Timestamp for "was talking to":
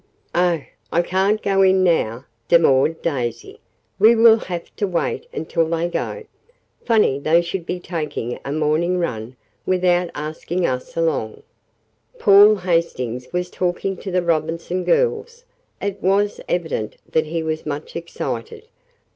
13.31-14.09